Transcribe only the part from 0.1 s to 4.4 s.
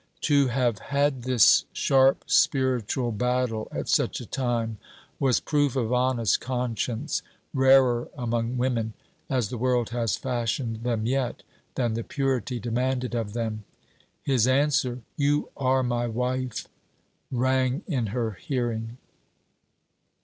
To have had this sharp spiritual battle at such a